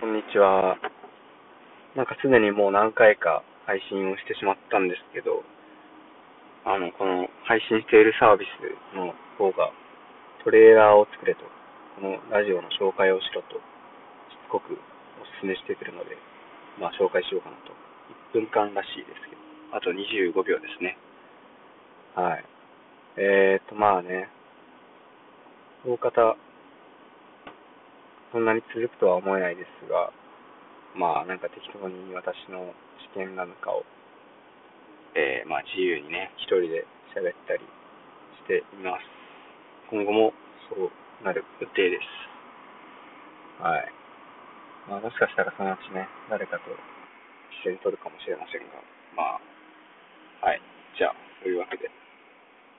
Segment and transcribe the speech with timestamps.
[0.00, 0.80] こんにちは。
[1.92, 5.44] なんかすでにもう何回か配信をしてしまったんですけど、
[6.64, 9.68] あの、この配信しているサービスの方が
[10.40, 11.44] トレーラーを作れと、
[12.00, 14.72] このラジオの紹介をしろと、しつこく
[15.20, 16.16] お勧めしてくるので、
[16.80, 17.76] まあ紹介しようかなと。
[18.32, 20.96] 1分間らしいですけど、あと25秒ですね。
[22.16, 22.44] はい。
[23.20, 24.32] えーと、まあね、
[25.84, 26.40] 大方、
[28.32, 30.12] そんなに続くとは思えないですが、
[30.94, 32.74] まあなんか適当に私の
[33.14, 33.82] 試験なんかを、
[35.14, 37.66] えー、まあ自由にね、一人で喋ったり
[38.38, 39.02] しています。
[39.90, 40.32] 今後も
[40.70, 40.90] そう
[41.24, 43.62] なる予定です。
[43.62, 43.92] はい。
[44.88, 46.70] まあもしかしたらそのうちね、誰かと
[47.62, 48.78] 一緒に撮るかもしれませんが、
[49.18, 49.42] ま
[50.42, 50.62] あ、はい。
[50.96, 51.90] じゃあ、というわけで。